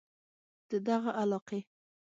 [0.69, 1.59] د دغه علاقې